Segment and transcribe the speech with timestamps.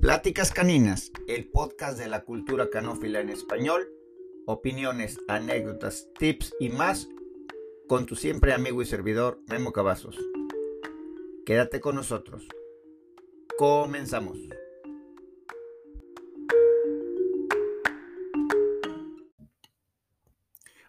[0.00, 3.86] Pláticas Caninas, el podcast de la cultura canófila en español,
[4.46, 7.06] opiniones, anécdotas, tips y más
[7.86, 10.16] con tu siempre amigo y servidor Memo Cavazos.
[11.44, 12.48] Quédate con nosotros.
[13.58, 14.38] Comenzamos.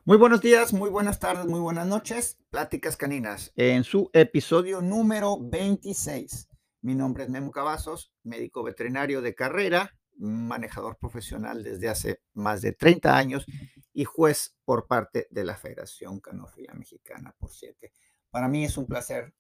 [0.06, 2.38] Muy buenos días, muy buenas tardes, muy buenas noches.
[2.50, 6.48] Pláticas Caninas en su episodio número 26.
[6.84, 12.74] Mi nombre es Memo Cavazos, médico veterinario de carrera, manejador profesional desde hace más de
[12.74, 13.46] 30 años
[13.94, 17.94] y juez por parte de la Federación Canófila Mexicana por siete.
[18.32, 19.36] Para mí es un placer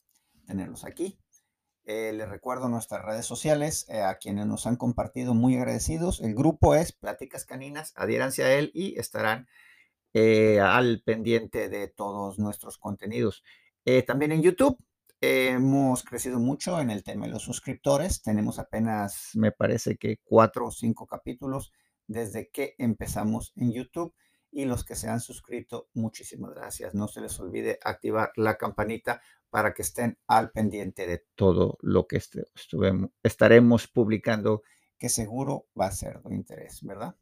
[0.45, 1.17] tenerlos aquí.
[1.85, 6.21] Eh, les recuerdo nuestras redes sociales, eh, a quienes nos han compartido, muy agradecidos.
[6.21, 9.47] El grupo es Pláticas Caninas, adhiéranse a él y estarán
[10.13, 13.43] eh, al pendiente de todos nuestros contenidos.
[14.05, 14.77] también en YouTube
[15.23, 18.23] Hemos crecido mucho en el tema de los suscriptores.
[18.23, 21.71] Tenemos apenas, me parece que cuatro o cinco capítulos
[22.07, 24.15] desde que empezamos en YouTube.
[24.49, 26.95] Y los que se han suscrito, muchísimas gracias.
[26.95, 32.07] No se les olvide activar la campanita para que estén al pendiente de todo lo
[32.07, 32.19] que
[33.21, 34.63] estaremos publicando,
[34.97, 37.15] que seguro va a ser de interés, ¿verdad?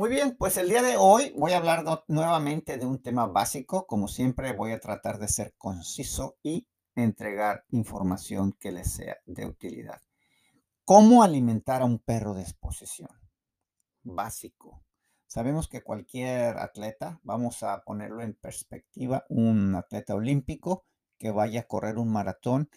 [0.00, 3.86] Muy bien, pues el día de hoy voy a hablar nuevamente de un tema básico.
[3.86, 9.44] Como siempre, voy a tratar de ser conciso y entregar información que les sea de
[9.44, 10.00] utilidad.
[10.86, 13.10] ¿Cómo alimentar a un perro de exposición?
[14.02, 14.82] Básico.
[15.26, 20.86] Sabemos que cualquier atleta, vamos a ponerlo en perspectiva, un atleta olímpico
[21.18, 22.70] que vaya a correr un maratón,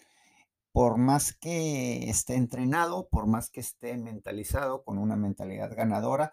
[0.72, 6.30] por más que esté entrenado, por más que esté mentalizado con una mentalidad ganadora,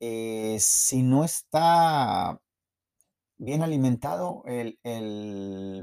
[0.00, 2.40] eh, si no está
[3.38, 4.78] bien alimentado el,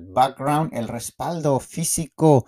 [0.10, 2.46] background, el respaldo físico,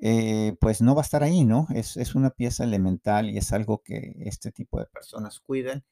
[0.00, 1.66] eh, pues no va a estar ahí, ¿no?
[1.74, 5.84] Es, es, una pieza elemental y es algo que este tipo de personas cuidan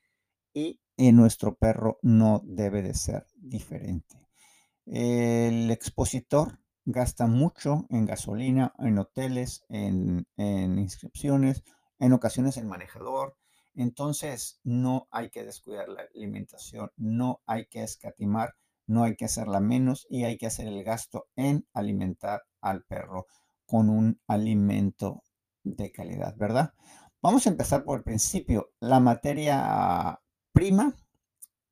[0.53, 4.29] y en nuestro perro no debe de ser diferente.
[4.87, 11.63] El expositor gasta mucho en gasolina, en hoteles, en, en inscripciones,
[11.99, 13.37] en ocasiones en manejador,
[13.75, 18.55] entonces, no hay que descuidar la alimentación, no hay que escatimar,
[18.87, 23.27] no hay que hacerla menos y hay que hacer el gasto en alimentar al perro
[23.67, 25.23] con un alimento
[25.63, 26.75] de calidad, ¿verdad?
[27.23, 28.73] Vamos a empezar por el principio.
[28.81, 30.21] La materia
[30.53, 30.97] prima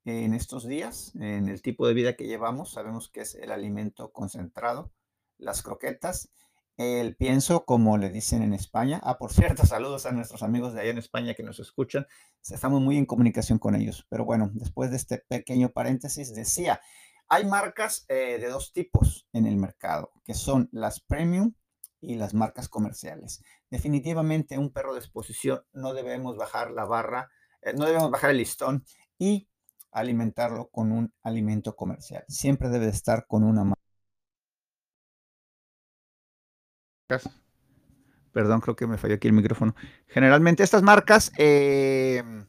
[0.05, 4.13] en estos días, en el tipo de vida que llevamos, sabemos que es el alimento
[4.13, 4.93] concentrado,
[5.39, 6.31] las croquetas
[6.79, 9.01] el pienso, como le dicen en España.
[9.03, 12.07] Ah, por cierto, saludos a nuestros amigos de allá en España que nos escuchan.
[12.49, 14.07] Estamos muy en comunicación con ellos.
[14.09, 16.81] Pero bueno, después de este pequeño paréntesis, decía,
[17.29, 21.53] hay marcas eh, de dos tipos en el mercado, que son las premium
[22.01, 23.43] y las marcas comerciales.
[23.71, 27.29] Definitivamente un perro de exposición no debemos bajar la barra,
[27.61, 28.85] eh, no debemos bajar el listón
[29.19, 29.49] y
[29.91, 32.25] alimentarlo con un alimento comercial.
[32.29, 33.65] Siempre debe estar con una
[38.33, 39.75] Perdón, creo que me falló aquí el micrófono.
[40.07, 42.47] Generalmente estas marcas em,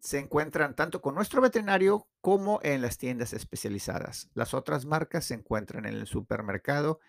[0.00, 4.28] se encuentran tanto con nuestro veterinario como en las tiendas especializadas.
[4.34, 7.00] Las otras marcas se encuentran en el supermercado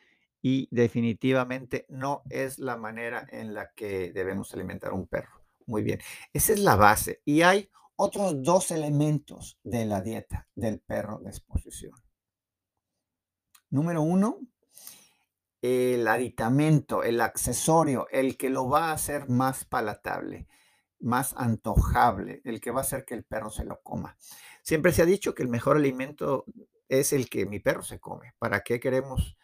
[0.41, 5.41] y definitivamente no es la manera en la que debemos alimentar a un perro.
[5.65, 5.99] Muy bien,
[6.31, 7.21] esa es la base.
[7.25, 11.93] Y hay otros dos elementos de la dieta del perro de exposición.
[13.69, 14.39] Número uno,
[15.61, 20.47] el aditamento, el accesorio, el que lo va a hacer más palatable,
[20.99, 24.17] más antojable, el que va a hacer que el perro se lo coma.
[24.61, 26.45] Siempre se ha dicho que el mejor alimento
[26.89, 28.33] es el que mi perro se come.
[28.39, 29.37] ¿Para qué queremos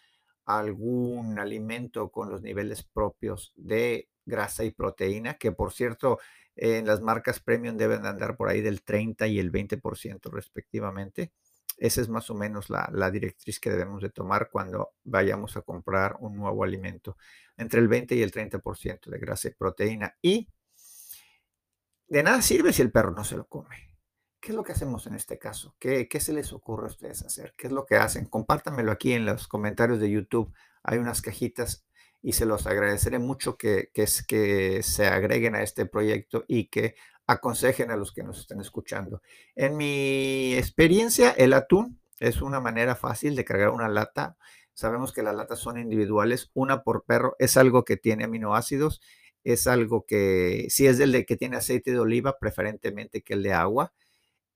[0.45, 5.35] algún alimento con los niveles propios de grasa y proteína?
[5.35, 6.19] Que por cierto,
[6.55, 11.31] en las marcas premium deben andar por ahí del 30 y el 20% respectivamente.
[11.83, 16.15] Esa es más o menos la, directriz que debemos de tomar cuando vayamos a comprar
[16.21, 17.17] un nuevo alimento,
[17.57, 20.15] entre el 20 y el 30% de grasa y proteína.
[20.21, 20.47] Y
[22.07, 23.97] de nada sirve si el perro no se lo come.
[24.39, 25.75] ¿Qué es lo que hacemos en este caso?
[25.77, 27.53] ¿Qué, ¿Qué, se les ocurre a ustedes hacer?
[27.57, 28.27] ¿Qué es lo que hacen?
[28.27, 30.53] Compártanmelo aquí en los comentarios de YouTube.
[30.83, 31.85] Hay unas cajitas
[32.21, 36.95] y se los agradeceré mucho que, que, que se agreguen a este proyecto y que
[37.27, 39.21] aconsejen a los que nos estén escuchando.
[39.55, 44.37] En mi experiencia, el atún es una manera fácil de cargar una lata.
[44.73, 49.01] Sabemos que las latas son individuales, una por perro, es algo que tiene aminoácidos,
[49.43, 53.43] es algo que, si es del de que tiene aceite de oliva, preferentemente que el
[53.43, 53.93] de agua,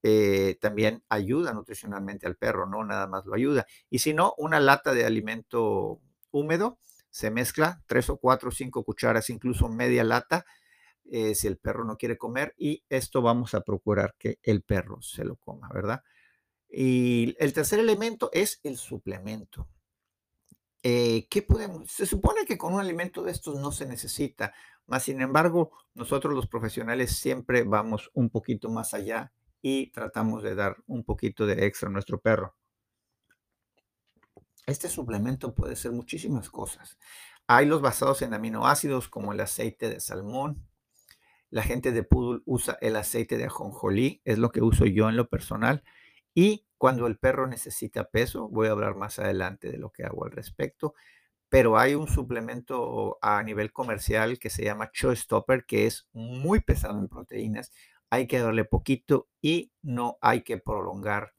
[0.04, 3.66] eh, también ayuda nutricionalmente al perro, no nada más lo ayuda.
[3.90, 6.00] Y si no, una lata de alimento
[6.32, 6.80] húmedo
[7.10, 10.46] se mezcla tres o cuatro o cinco cucharas, incluso media lata,
[11.12, 15.02] eh, si el perro no quiere comer, y esto vamos a procurar que el perro
[15.02, 16.04] se lo coma, ¿verdad?
[16.70, 19.68] Y el tercer elemento es el suplemento.
[20.84, 21.92] Eh, ¿qué podemos?
[21.92, 24.54] Se supone que con un alimento de estos no se necesita,
[24.86, 30.56] más sin embargo, nosotros los profesionales siempre vamos un poquito más allá y tratamos de
[30.56, 32.56] dar un poquito de extra a nuestro perro.
[34.66, 36.98] Este suplemento puede ser muchísimas cosas.
[37.48, 40.67] Hay los basados en aminoácidos como el aceite de salmón.
[41.50, 45.16] La gente de Poodle usa el aceite de ajonjolí, es lo que uso yo en
[45.16, 45.84] lo personal.
[46.34, 50.26] Y cuando el perro necesita peso, voy a hablar más adelante de lo que hago
[50.26, 50.94] al respecto,
[51.50, 56.60] pero hay un suplemento a nivel comercial que se llama Choice Stopper, que es muy
[56.60, 57.72] pesado en proteínas.
[58.10, 61.34] Hay que darle poquito y no hay que prolongar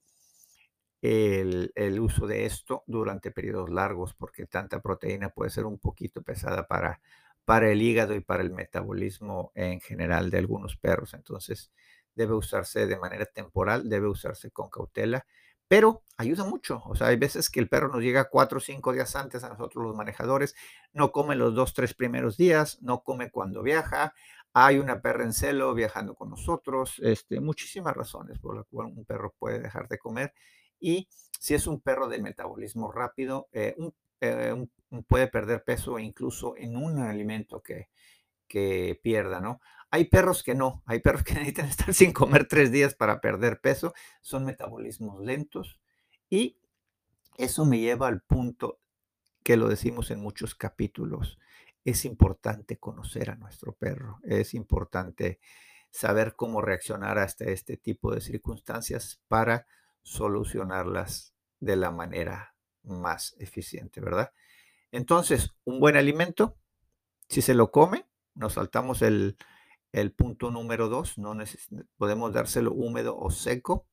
[1.03, 6.67] el, uso de esto durante periodos largos, porque tanta proteína puede ser un poquito pesada
[6.67, 7.01] para,
[7.49, 11.15] para el hígado y para el metabolismo en general de algunos perros.
[11.15, 11.73] Entonces,
[12.15, 15.25] debe usarse de manera temporal, debe usarse con cautela,
[15.67, 16.83] pero ayuda mucho.
[16.85, 19.49] O sea, hay veces que el perro nos llega cuatro o cinco días antes a
[19.49, 20.55] nosotros los manejadores,
[20.93, 24.13] no come los dos, tres primeros días, no come cuando viaja,
[24.53, 29.07] hay una perra en celo viajando con nosotros, este, muchísimas razones por las cuales un
[29.07, 30.35] perro puede dejar de comer.
[30.79, 31.09] Y
[31.41, 33.75] si es un perro de metabolismo rápido, eh,
[35.07, 37.89] puede perder peso incluso en un alimento que,
[38.49, 39.61] que pierda, ¿no?
[39.91, 43.61] Hay perros que no, hay perros que necesitan estar sin comer tres días para perder
[43.61, 45.79] peso, son metabolismos lentos
[46.29, 46.59] y
[47.37, 48.81] eso me lleva al punto
[49.45, 51.39] que lo decimos en muchos capítulos.
[51.85, 55.39] Es importante conocer a nuestro perro, es importante
[55.91, 59.67] saber cómo reaccionar hasta este tipo de circunstancias para
[60.03, 64.33] solucionarlas de la manera más eficiente, ¿verdad?
[64.93, 66.57] Entonces, un buen alimento,
[67.29, 69.37] si se lo come, nos saltamos el,
[69.93, 71.37] el punto número dos, no
[71.97, 73.87] podemos dárselo húmedo o seco.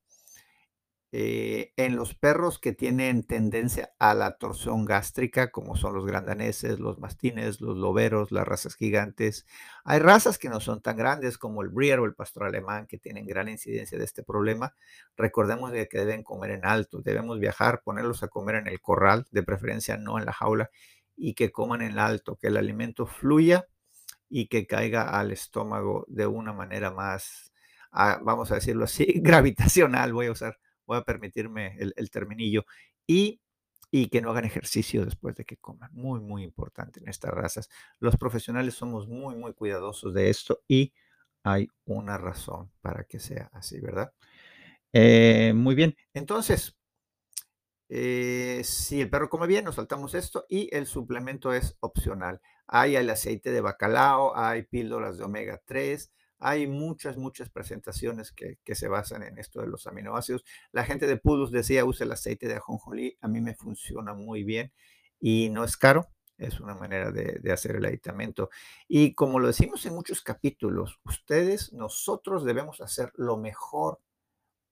[1.18, 6.78] Eh, en los perros que tienen tendencia a la torsión gástrica, como son los grandaneses,
[6.78, 9.46] los mastines, los loberos, las razas gigantes,
[9.86, 12.98] hay razas que no son tan grandes como el Breer o el pastor alemán que
[12.98, 14.76] tienen gran incidencia de este problema.
[15.16, 19.26] Recordemos de que deben comer en alto, debemos viajar, ponerlos a comer en el corral,
[19.32, 20.70] de preferencia no en la jaula,
[21.16, 23.68] y que coman en alto, que el alimento fluya
[24.30, 27.54] y que caiga al estómago de una manera más,
[27.94, 32.66] ah, vamos a decirlo así, gravitacional, voy a usar, voy a permitirme el, terminillo,
[33.08, 33.42] y,
[33.92, 35.90] y que no hagan ejercicio después de que coman.
[35.94, 37.70] Muy, muy importante en estas razas.
[38.00, 40.94] Los profesionales somos muy, muy cuidadosos de esto y
[41.44, 44.12] hay una razón para que sea así, ¿verdad?
[44.94, 46.76] Eh, muy bien, entonces,
[47.90, 52.42] eh, si el perro come bien, nos saltamos esto y el suplemento es opcional.
[52.68, 56.12] Hay el aceite de bacalao, hay píldoras de omega 3,
[56.46, 60.46] hay muchas, muchas presentaciones que, se basan en esto de los aminoácidos.
[60.72, 64.44] La gente de Pudus decía, use el aceite de ajonjolí, a mí me funciona muy
[64.44, 64.72] bien
[65.20, 66.08] y no es caro,
[66.38, 68.52] es una manera de, hacer el aditamento.
[68.88, 74.00] Y como lo decimos en muchos capítulos, ustedes, nosotros debemos hacer lo mejor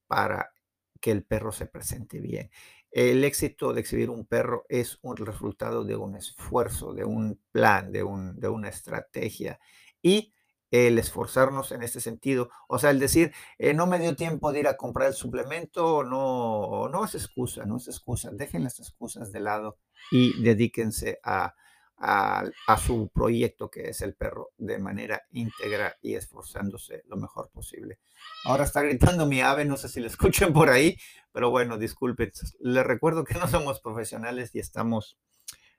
[0.06, 0.54] para
[1.02, 2.52] que el perro se presente bien.
[2.92, 7.92] El éxito de exhibir un perro es un resultado de un esfuerzo, de un plan,
[7.92, 8.06] de,
[8.36, 9.60] de una estrategia.
[10.04, 10.34] Y
[10.74, 14.62] el esforzarnos en este sentido, o sea, el decir, eh, no me dio tiempo de
[14.62, 18.32] ir a comprar el suplemento, no, no es excusa, no es excusa.
[18.34, 19.78] Dejen las excusas de lado
[20.10, 21.54] y dedíquense a,
[21.98, 28.00] a, su proyecto que es el perro de manera íntegra y esforzándose lo mejor posible.
[28.46, 30.98] Ahora está gritando mi ave, no sé si le escuchen por ahí,
[31.32, 32.32] pero bueno, disculpen.
[32.62, 35.20] Les recuerdo que no somos profesionales y estamos,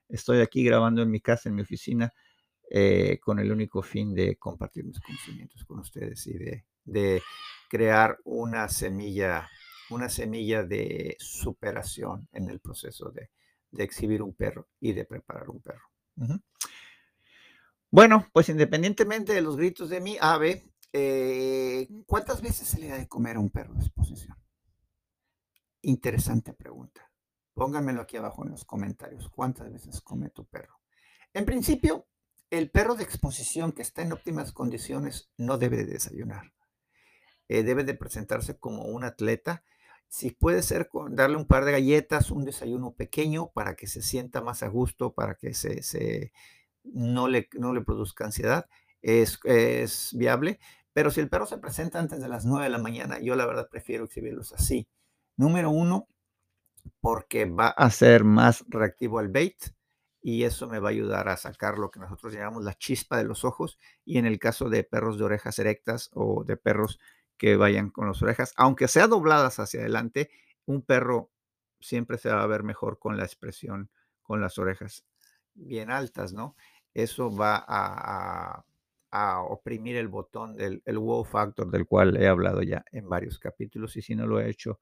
[0.08, 2.12] estoy aquí grabando en mi casa, en mi oficina,
[2.70, 6.34] eh, con el único fin de compartir mis conocimientos con ustedes y
[6.84, 7.22] de,
[7.68, 9.48] crear una semilla,
[9.90, 13.30] una semilla de superación en el proceso de,
[13.70, 15.90] de exhibir un perro y de preparar un perro.
[17.90, 22.98] Bueno, pues independientemente de los gritos de mi ave, eh, ¿cuántas veces se le da
[22.98, 24.36] de comer a un perro de exposición?
[25.82, 27.10] Interesante pregunta.
[27.52, 29.28] Pónganmelo aquí abajo en los comentarios.
[29.28, 30.80] ¿Cuántas veces come tu perro?
[31.32, 32.06] En principio,
[32.50, 36.52] el perro de exposición que está en óptimas condiciones no debe de desayunar.
[37.48, 39.64] Eh, debe de presentarse como un atleta.
[40.08, 44.02] Si puede ser con darle un par de galletas, un desayuno pequeño para que se
[44.02, 45.52] sienta más a gusto, para que
[46.84, 48.66] no le, no le produzca ansiedad,
[49.02, 50.60] es, es viable.
[50.92, 53.46] Pero si el perro se presenta antes de las 9 de la mañana, yo la
[53.46, 54.88] verdad prefiero exhibirlos así.
[55.36, 56.06] Número uno,
[57.00, 59.56] porque va a ser más reactivo al bait
[60.26, 63.24] y eso me va a ayudar a sacar lo que nosotros llamamos la chispa de
[63.24, 66.98] los ojos y en el caso de perros de orejas erectas o de perros
[67.36, 70.30] que vayan con las orejas, aunque sea dobladas hacia adelante,
[70.64, 71.30] un perro
[71.78, 73.90] siempre se va a ver mejor con la expresión,
[74.22, 75.04] con las orejas
[75.52, 76.56] bien altas, ¿no?
[76.94, 78.64] Eso va a,
[79.46, 83.96] oprimir el botón del el wow factor del cual he hablado ya en varios capítulos
[83.96, 84.80] y si no lo he hecho,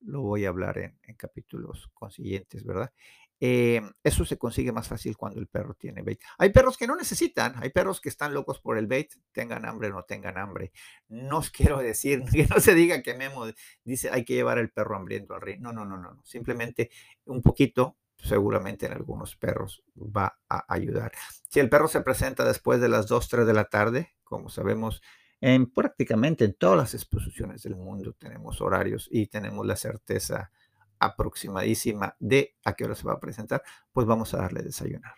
[0.00, 2.92] lo voy a hablar en, en capítulos consiguientes, ¿verdad?
[3.40, 6.20] Eh, eso se consigue más fácil cuando el perro tiene bait.
[6.38, 9.88] Hay perros que no necesitan, hay perros que están locos por el bait, tengan hambre
[9.88, 10.72] o no tengan hambre.
[11.08, 13.46] No os quiero decir que no se diga que Memo
[13.84, 15.60] dice hay que llevar el perro hambriento al ring.
[15.60, 16.20] No, no, no, no.
[16.24, 16.90] Simplemente
[17.26, 21.12] un poquito, seguramente en algunos perros va a ayudar.
[21.48, 25.02] Si el perro se presenta después de las 2, 3 de la tarde, como sabemos,
[25.40, 30.50] en prácticamente en todas las exposiciones del mundo tenemos horarios y tenemos la certeza
[31.04, 35.14] aproximadísima de a qué hora se va a presentar, pues vamos a darle desayunar.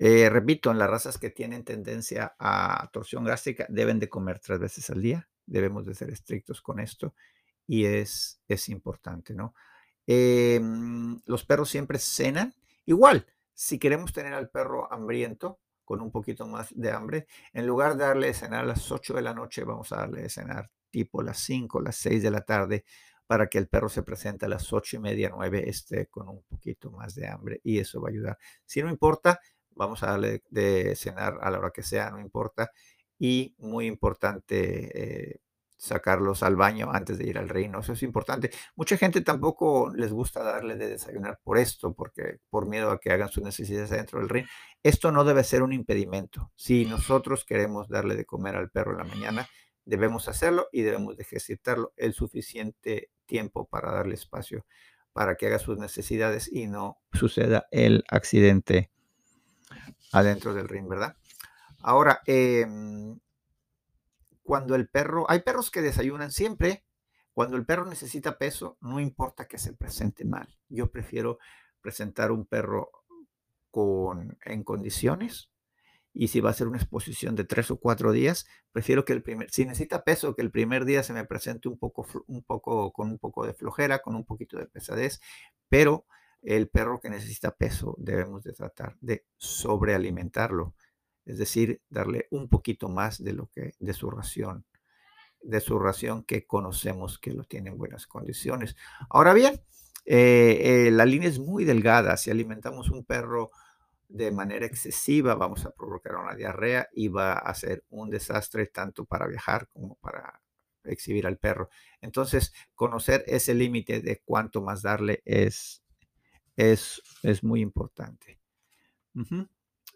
[0.00, 4.60] Eh, repito, en las razas que tienen tendencia a torsión gástrica deben de comer tres
[4.60, 7.14] veces al día, debemos de ser estrictos con esto
[7.66, 9.54] y es, es importante, ¿no?
[10.06, 12.54] Em, los perros siempre cenan.
[12.86, 17.96] Igual, si queremos tener al perro hambriento, con un poquito más de hambre, en lugar
[17.96, 20.70] de darle de cenar a las 8 de la noche, vamos a darle de cenar
[20.90, 22.84] tipo las 5, las 6 de la tarde,
[23.28, 26.42] para que el perro se presente a las ocho y media, nueve, esté con un
[26.44, 28.38] poquito más de hambre y eso va a ayudar.
[28.64, 29.38] Si no importa,
[29.76, 32.70] vamos a darle de cenar a la hora que sea, no importa.
[33.18, 35.40] Y muy importante, eh,
[35.76, 37.80] sacarlos al baño antes de ir al reino.
[37.80, 38.50] Eso es importante.
[38.76, 43.12] Mucha gente tampoco les gusta darle de desayunar por esto, porque por miedo a que
[43.12, 44.48] hagan sus necesidades dentro del reino.
[44.82, 46.50] Esto no debe ser un impedimento.
[46.56, 49.48] Si nosotros queremos darle de comer al perro en la mañana,
[49.88, 54.66] debemos hacerlo y debemos de ejercitarlo el suficiente tiempo para darle espacio
[55.14, 58.92] para que haga sus necesidades y no suceda el accidente
[60.12, 61.16] adentro del ring, ¿verdad?
[61.80, 63.18] Ahora, em,
[64.42, 66.84] cuando el perro, hay perros que desayunan siempre,
[67.32, 70.54] cuando el perro necesita peso, no importa que se presente mal.
[70.68, 71.38] Yo prefiero
[71.80, 72.90] presentar un perro
[73.70, 75.50] con, en condiciones
[76.12, 79.22] y si va a ser una exposición de tres o cuatro días, prefiero que el
[79.22, 82.92] primer, si necesita peso, que el primer día se me presente un poco, un poco,
[82.92, 85.20] con un poco de flojera, con un poquito de pesadez,
[85.68, 86.06] pero
[86.42, 90.74] el perro que necesita peso debemos de tratar de sobrealimentarlo,
[91.24, 94.64] es decir, darle un poquito más de lo que, de su ración,
[95.42, 98.76] de su ración que conocemos que lo tiene en buenas condiciones.
[99.10, 99.60] Ahora bien,
[100.04, 102.16] eh, eh, la línea es muy delgada.
[102.16, 103.50] Si alimentamos un perro
[104.08, 109.04] de manera excesiva, vamos a provocar una diarrea y va a ser un desastre tanto
[109.04, 110.40] para viajar como para
[110.84, 111.68] exhibir al perro.
[112.00, 115.82] Entonces, conocer ese límite de cuánto más darle es,
[116.56, 118.40] es, es muy importante.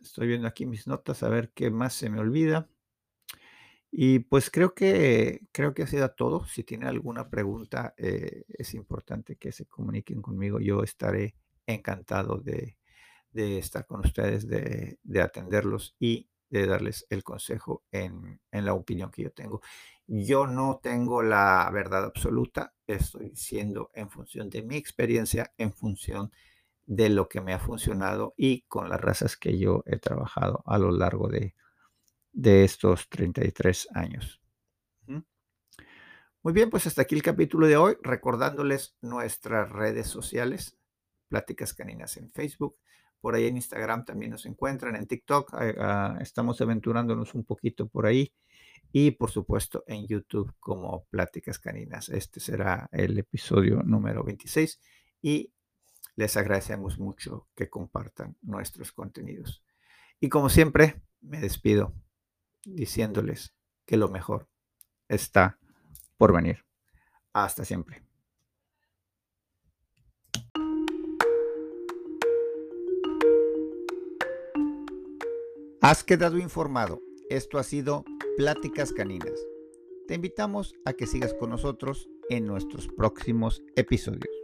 [0.02, 2.69] Estoy viendo aquí mis notas a ver qué más se me olvida.
[3.90, 6.47] Y pues creo que creo que ha sido todo.
[6.47, 10.61] Si tiene alguna pregunta, eh, es importante que se comuniquen conmigo.
[10.61, 12.76] Yo estaré encantado de,
[13.32, 19.22] de estar con ustedes, de, atenderlos y de darles el consejo en, la opinión que
[19.22, 19.62] yo tengo.
[20.06, 26.30] Yo no tengo la verdad absoluta, estoy diciendo en función de mi experiencia, en función
[26.84, 30.78] de lo que me ha funcionado y con las razas que yo he trabajado a
[30.78, 31.54] lo largo de,
[32.32, 34.42] de estos 33 años.
[36.44, 40.76] Muy bien, pues hasta aquí el capítulo de hoy, recordándoles nuestras redes sociales,
[41.28, 42.76] Pláticas Caninas en Facebook,
[43.23, 47.87] por ahí en Instagram también nos encuentran, en TikTok eh, ah, estamos aventurándonos un poquito
[47.87, 48.35] por ahí
[48.91, 52.09] y por supuesto en YouTube como Pláticas Caninas.
[52.09, 54.81] Este será el episodio número 26
[55.23, 55.52] y
[56.17, 59.62] les agradecemos mucho que compartan nuestros contenidos.
[60.21, 61.95] Y como siempre, me despido
[62.64, 63.55] diciéndoles
[63.87, 64.49] que lo mejor
[65.09, 65.59] está
[66.19, 66.64] por venir.
[67.33, 68.02] Hasta siempre.
[75.84, 77.02] Has quedado informado.
[77.28, 78.04] Esto ha sido
[78.36, 79.34] Pláticas Caninas.
[80.06, 84.41] Te invitamos a que sigas con nosotros en nuestros próximos episodios.